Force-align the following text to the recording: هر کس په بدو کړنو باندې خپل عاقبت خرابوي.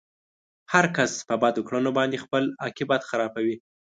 هر 0.73 0.85
کس 0.97 1.11
په 1.27 1.35
بدو 1.41 1.61
کړنو 1.67 1.91
باندې 1.97 2.21
خپل 2.25 2.43
عاقبت 2.63 3.01
خرابوي. 3.09 3.55